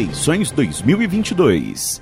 [0.00, 2.00] Eleições 2022.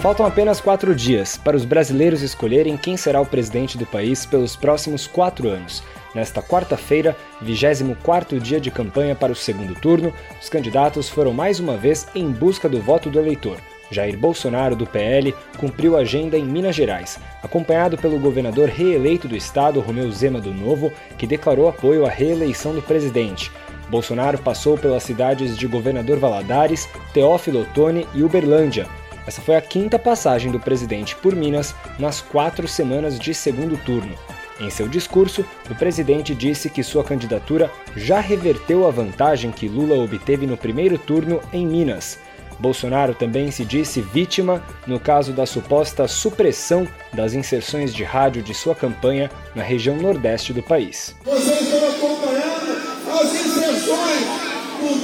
[0.00, 4.54] Faltam apenas quatro dias para os brasileiros escolherem quem será o presidente do país pelos
[4.54, 5.82] próximos quatro anos.
[6.14, 11.76] Nesta quarta-feira, 24º dia de campanha para o segundo turno, os candidatos foram mais uma
[11.76, 13.58] vez em busca do voto do eleitor.
[13.90, 19.36] Jair Bolsonaro, do PL, cumpriu a agenda em Minas Gerais, acompanhado pelo governador reeleito do
[19.36, 23.50] estado, Romeu Zema do Novo, que declarou apoio à reeleição do presidente.
[23.94, 28.88] Bolsonaro passou pelas cidades de Governador Valadares, Teófilo Otoni e Uberlândia.
[29.24, 34.12] Essa foi a quinta passagem do presidente por Minas nas quatro semanas de segundo turno.
[34.60, 39.94] Em seu discurso, o presidente disse que sua candidatura já reverteu a vantagem que Lula
[39.94, 42.18] obteve no primeiro turno em Minas.
[42.58, 48.54] Bolsonaro também se disse vítima no caso da suposta supressão das inserções de rádio de
[48.54, 51.14] sua campanha na região nordeste do país.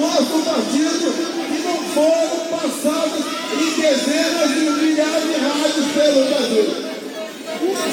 [0.00, 1.12] Nosso partido
[1.48, 6.90] que não foram passadas em dezenas de milhares de rádios pelo Brasil.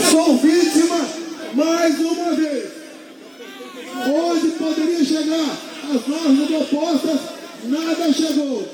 [0.09, 1.05] Sou vítima
[1.53, 2.65] mais uma vez.
[4.07, 5.57] Hoje poderia chegar
[5.93, 7.19] as normas propostas,
[7.65, 8.67] nada chegou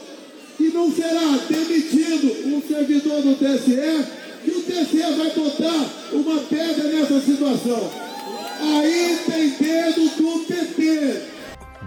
[0.60, 4.06] e não será demitido um servidor do TSE,
[4.44, 7.90] que o TSE vai botar uma pedra nessa situação.
[8.60, 11.33] Aí tem dedo do PT.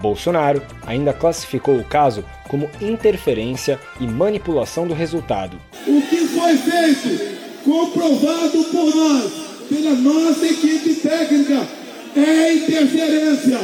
[0.00, 5.58] Bolsonaro ainda classificou o caso como interferência e manipulação do resultado.
[5.86, 9.32] O que foi feito, comprovado por nós,
[9.68, 11.66] pela nossa equipe técnica,
[12.16, 13.58] é interferência,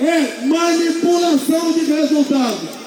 [0.00, 2.86] é manipulação de resultados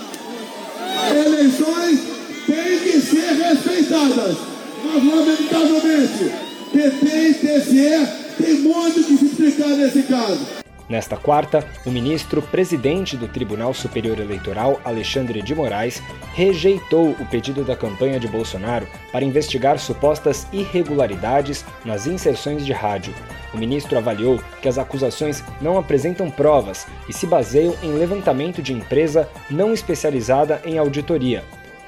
[1.16, 2.00] eleições
[2.46, 4.38] têm que ser respeitadas.
[4.84, 6.32] Mas, lamentavelmente,
[6.72, 10.59] PT e TSE têm muito que se explicar nesse caso.
[10.90, 16.02] Nesta quarta, o ministro presidente do Tribunal Superior Eleitoral, Alexandre de Moraes,
[16.34, 23.14] rejeitou o pedido da campanha de Bolsonaro para investigar supostas irregularidades nas inserções de rádio.
[23.54, 28.74] O ministro avaliou que as acusações não apresentam provas e se baseiam em levantamento de
[28.74, 31.44] empresa não especializada em auditoria.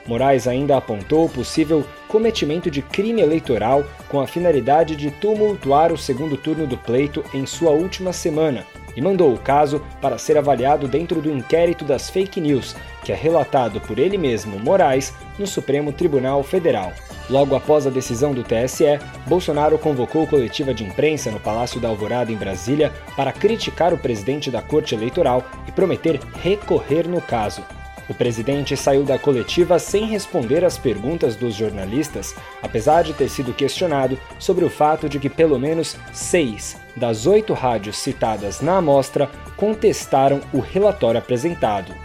[0.06, 6.38] Moraes ainda apontou possível cometimento de crime eleitoral com a finalidade de tumultuar o segundo
[6.38, 8.64] turno do pleito em sua última semana
[8.96, 13.16] e mandou o caso para ser avaliado dentro do inquérito das fake news, que é
[13.16, 16.94] relatado por ele mesmo, Moraes, no Supremo Tribunal Federal.
[17.30, 22.32] Logo após a decisão do TSE, Bolsonaro convocou coletiva de imprensa no Palácio da Alvorada,
[22.32, 27.64] em Brasília, para criticar o presidente da Corte Eleitoral e prometer recorrer no caso.
[28.12, 33.54] O presidente saiu da coletiva sem responder às perguntas dos jornalistas, apesar de ter sido
[33.54, 39.32] questionado sobre o fato de que pelo menos seis das oito rádios citadas na amostra
[39.56, 41.96] contestaram o relatório apresentado.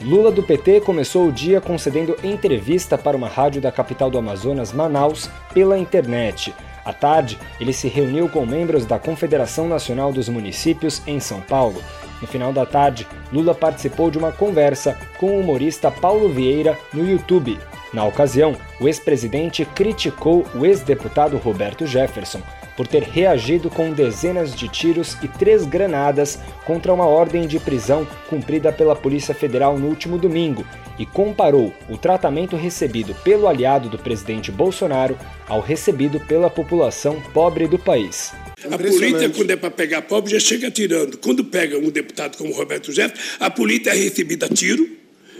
[0.00, 4.72] Lula do PT começou o dia concedendo entrevista para uma rádio da capital do Amazonas,
[4.72, 6.54] Manaus, pela internet.
[6.84, 11.82] À tarde, ele se reuniu com membros da Confederação Nacional dos Municípios em São Paulo
[12.20, 17.08] no final da tarde, Lula participou de uma conversa com o humorista Paulo Vieira no
[17.08, 17.58] YouTube.
[17.92, 22.40] Na ocasião, o ex-presidente criticou o ex-deputado Roberto Jefferson
[22.76, 28.06] por ter reagido com dezenas de tiros e três granadas contra uma ordem de prisão
[28.28, 30.64] cumprida pela Polícia Federal no último domingo
[30.98, 35.16] e comparou o tratamento recebido pelo aliado do presidente Bolsonaro
[35.48, 38.34] ao recebido pela população pobre do país.
[38.70, 41.18] A polícia, quando é para pegar pobre, já chega atirando.
[41.18, 44.88] Quando pega um deputado como Roberto Jefferson, a polícia é recebida a tiro,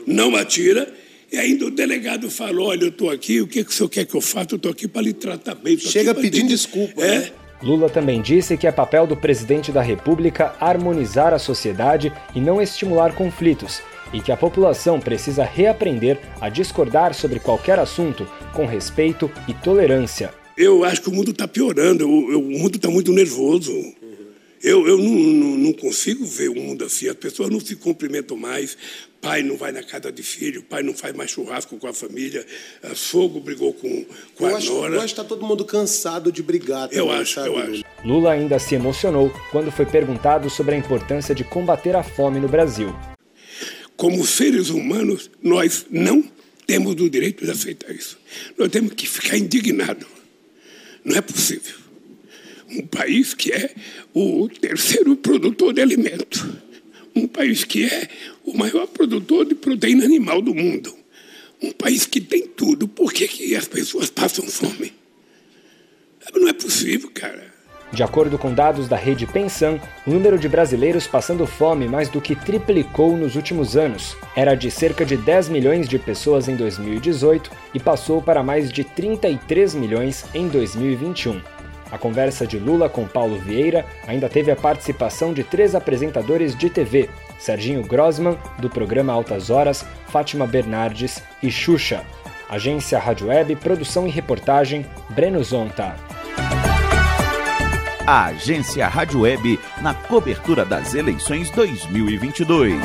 [0.06, 0.92] não atira,
[1.31, 4.04] e ainda o delegado falou: Olha, eu estou aqui, o que, que o senhor quer
[4.04, 4.48] que eu faça?
[4.53, 5.76] Eu estou aqui para lhe tratar bem.
[5.78, 7.03] Chega pedindo desculpa.
[7.03, 7.19] É.
[7.19, 7.32] Né?
[7.62, 12.60] Lula também disse que é papel do presidente da República harmonizar a sociedade e não
[12.60, 13.81] estimular conflitos,
[14.12, 20.32] e que a população precisa reaprender a discordar sobre qualquer assunto com respeito e tolerância
[20.56, 23.72] eu acho que o mundo está piorando, o, o mundo está muito nervoso.
[24.62, 27.09] Eu, eu não, não, não, consigo ver o mundo assim.
[27.09, 28.77] As pessoas não se cumprimentam mais.
[29.21, 32.47] Pai não vai na casa de filho, pai não faz mais churrasco com a família,
[32.83, 34.04] a sogro brigou com,
[34.36, 34.95] com eu a acho, nora.
[34.95, 36.89] Eu acho que está todo mundo cansado de brigar.
[36.89, 37.48] Também, eu acho, sabe?
[37.48, 37.84] eu acho.
[38.04, 42.48] Lula ainda se emocionou quando foi perguntado sobre a importância de combater a fome no
[42.48, 42.95] Brasil.
[43.97, 46.22] Como seres humanos, nós não
[46.65, 48.19] temos o direito de aceitar isso.
[48.57, 50.07] Nós temos que ficar indignados
[51.06, 51.76] não é possível.
[52.68, 53.72] Um país que é
[54.12, 56.60] o terceiro produtor de alimento,
[57.14, 58.08] um país que é
[58.44, 60.92] o maior produtor de proteína animal do mundo,
[61.62, 64.92] um país que tem tudo, por que, que as pessoas passam fome?
[66.34, 67.54] Não é possível, cara.
[67.92, 72.21] De acordo com dados da rede Pensan, o número de brasileiros passando fome mais do
[72.21, 74.16] que triplicou nos últimos anos.
[74.34, 78.83] Era de cerca de 10 milhões de pessoas em 2018 e passou para mais de
[78.83, 81.41] 33 milhões em 2021.
[81.91, 86.68] A conversa de Lula com Paulo Vieira ainda teve a participação de três apresentadores de
[86.68, 87.09] TV:
[87.39, 92.03] Serginho Grossman, do programa Altas Horas, Fátima Bernardes e Xuxa.
[92.48, 95.97] Agência Rádio Web, produção e reportagem, Breno Zonta.
[98.06, 102.80] A Agência Rádio Web na cobertura das eleições 2022.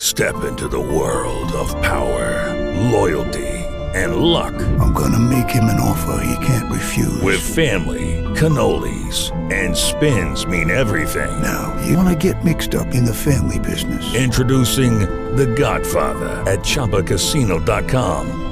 [0.00, 2.54] Step into the world of power,
[2.92, 4.54] loyalty and luck.
[4.78, 7.20] I'm gonna make him an offer he can't refuse.
[7.20, 11.30] With family, cannolis and spins mean everything.
[11.42, 14.14] Now, you wanna get mixed up in the family business.
[14.14, 15.00] Introducing
[15.34, 18.51] The Godfather at ChumbaCasino.com.